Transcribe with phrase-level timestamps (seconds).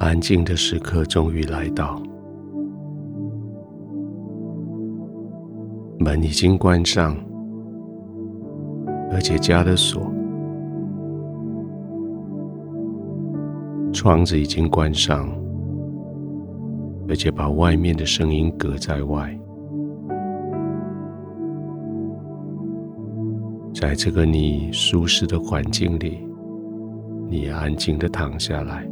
[0.00, 2.02] 安静的时刻终于来到，
[5.98, 7.14] 门已经关上，
[9.12, 10.10] 而且加了锁，
[13.92, 15.28] 窗子已经关上，
[17.06, 19.38] 而且把外面的声音隔在外。
[23.74, 26.26] 在这个你舒适的环境里，
[27.28, 28.88] 你安静的躺下来，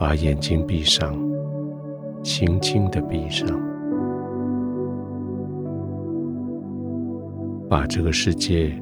[0.00, 1.14] 把眼睛闭上，
[2.22, 3.46] 轻轻的闭上，
[7.68, 8.72] 把这个世界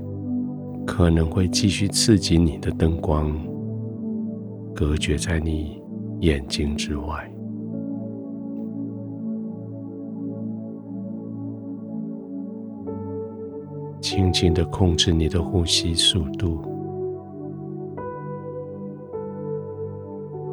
[0.86, 3.36] 可能会继续刺激你的灯光
[4.72, 5.82] 隔绝在你
[6.20, 7.28] 眼睛之外。
[14.00, 16.60] 轻轻的控制你的呼吸速度，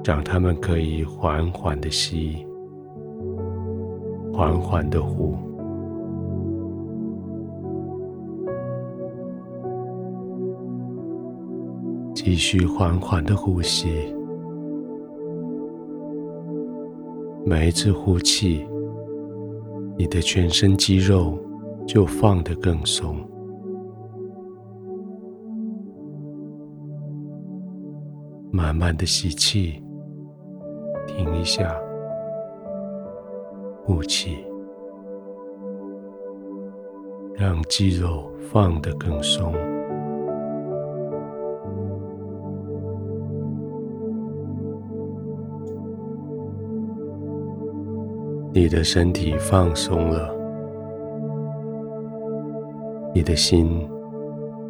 [0.06, 2.46] 让他们可以缓缓的吸，
[4.32, 5.36] 缓缓的呼，
[12.14, 14.16] 继续缓缓的呼吸。
[17.44, 18.64] 每一次呼气，
[19.98, 21.36] 你的全身肌肉
[21.88, 23.18] 就放得更松。
[28.52, 29.82] 慢慢的吸气，
[31.16, 31.74] 停一下，
[33.86, 34.46] 呼气，
[37.36, 39.54] 让肌肉放得更松。
[48.52, 50.36] 你的身体放松了，
[53.14, 53.90] 你的心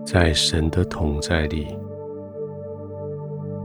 [0.06, 1.76] 在神的同在里。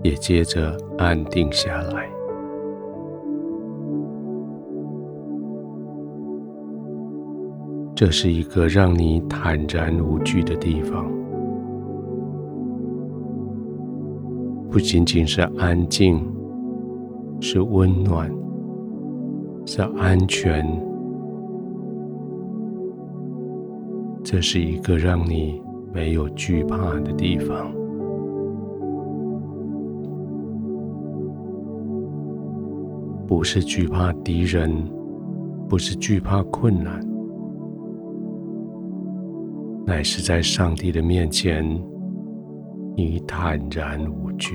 [0.03, 2.20] 也接着安定下来。
[8.01, 11.05] 这是一个让你坦然无惧的地方，
[14.71, 16.19] 不仅仅是安静，
[17.43, 18.35] 是温暖，
[19.67, 20.67] 是安全。
[24.25, 25.61] 这是一个让你
[25.93, 27.71] 没有惧怕的地方。
[33.27, 34.73] 不是惧怕敌人，
[35.69, 36.99] 不是惧怕困难，
[39.91, 41.65] 乃是在上帝的面前，
[42.97, 44.55] 你坦然无惧。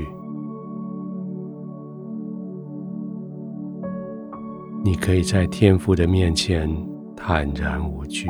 [4.81, 6.69] 你可以在天父的面前
[7.17, 8.29] 坦然无惧，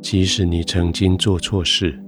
[0.00, 2.00] 即使你曾经做错事，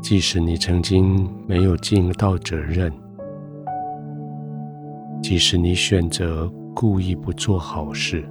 [0.00, 2.90] 即使你曾经没有尽到责任。
[5.22, 8.26] 即使你选择故意不做好事，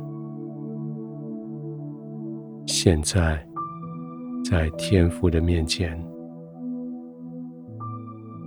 [2.85, 3.43] 现在
[4.47, 5.99] 在天父的面前，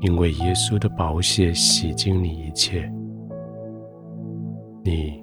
[0.00, 2.88] 因为耶稣的宝血洗净你一切，
[4.84, 5.20] 你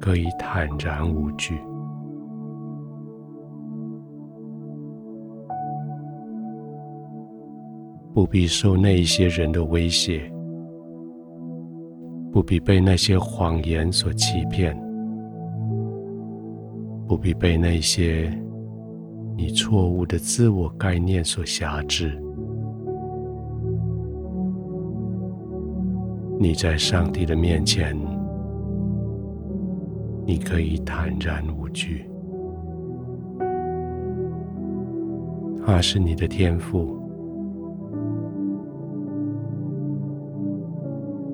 [0.00, 1.56] 可以坦然无惧，
[8.12, 10.28] 不必受那一些人的威胁。
[12.32, 14.76] 不必被那些谎言所欺骗，
[17.06, 18.28] 不必被那些
[19.38, 22.20] 你错误的自我概念所辖制。
[26.40, 27.96] 你在上帝的面前，
[30.26, 32.04] 你可以坦然无惧。
[35.64, 36.98] 他是你的天赋，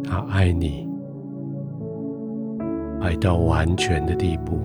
[0.05, 0.87] 他爱你。
[3.01, 4.59] 爱到完全的地步，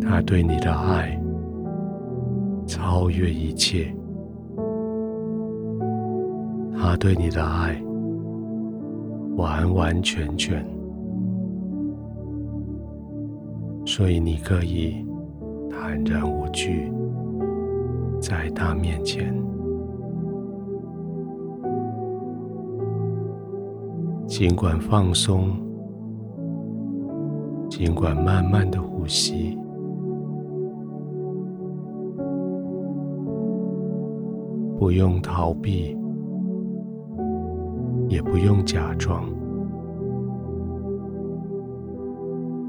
[0.00, 1.20] 他对你的爱
[2.66, 3.94] 超越一切，
[6.74, 7.80] 他对你的爱
[9.36, 10.64] 完完全全，
[13.84, 15.04] 所以你可以
[15.70, 16.90] 坦然无惧，
[18.20, 19.34] 在他面前。
[24.26, 25.50] 尽管放松，
[27.70, 29.56] 尽管慢慢的呼吸，
[34.78, 35.96] 不用逃避，
[38.08, 39.24] 也不用假装，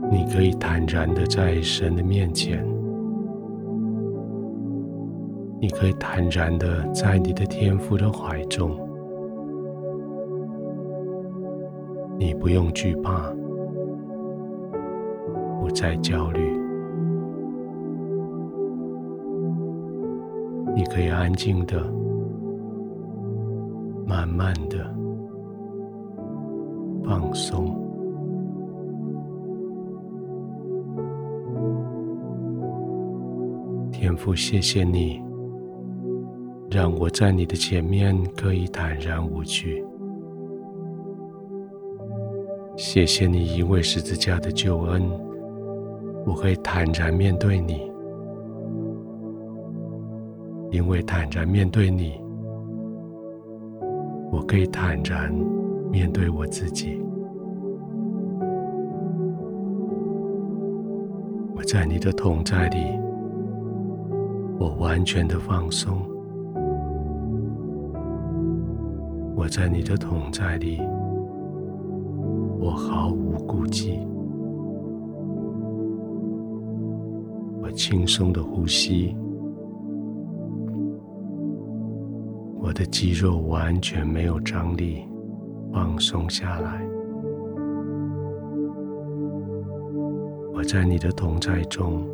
[0.09, 2.65] 你可以坦然的在神的面前，
[5.59, 8.71] 你可以坦然的在你的天父的怀中，
[12.17, 13.31] 你不用惧怕，
[15.59, 16.56] 不再焦虑，
[20.77, 21.83] 你可以安静的、
[24.05, 24.77] 慢慢的
[27.03, 27.75] 放松。
[33.91, 35.19] 天父，谢谢你，
[36.69, 39.83] 让我在你的前面可以坦然无惧。
[42.75, 45.09] 谢谢你，因为十字架的救恩，
[46.23, 47.91] 我可以坦然面对你。
[50.71, 52.13] 因为坦然面对你，
[54.31, 55.33] 我可以坦然
[55.91, 57.01] 面对我自己。
[61.55, 62.77] 我在你的同在里。
[64.59, 66.01] 我完全的放松，
[69.35, 70.81] 我在你的同在里，
[72.59, 73.99] 我毫无顾忌，
[77.61, 79.15] 我轻松的呼吸，
[82.67, 85.07] 我的肌肉完全没有张力，
[85.71, 86.85] 放松下来，
[90.53, 92.05] 我在你的同在中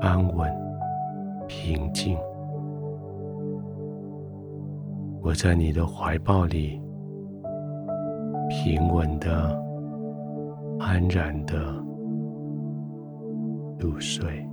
[0.00, 0.48] 安稳。
[1.48, 2.16] 平静，
[5.20, 6.80] 我在你的怀抱里，
[8.48, 9.60] 平稳的、
[10.78, 11.74] 安然的
[13.80, 14.46] 入睡。